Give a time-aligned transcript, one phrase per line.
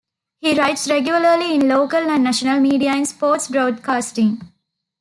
[0.39, 4.41] He writes regularly in local and national media in sports broadcasting.